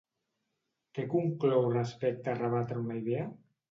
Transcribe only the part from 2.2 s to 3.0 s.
a rebatre